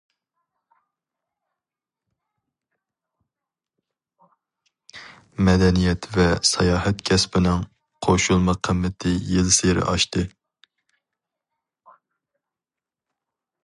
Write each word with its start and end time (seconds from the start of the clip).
مەدەنىيەت 5.49 6.09
ۋە 6.15 6.25
ساياھەت 6.53 7.05
كەسپىنىڭ 7.11 7.61
قوشۇلما 8.07 8.57
قىممىتى 8.69 9.13
يىلسېرى 9.35 9.85
ئاشتى. 9.91 10.25